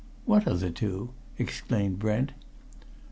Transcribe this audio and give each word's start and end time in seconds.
"What 0.25 0.47
other 0.47 0.71
two?" 0.71 1.11
exclaimed 1.37 1.99
Brent. 1.99 2.31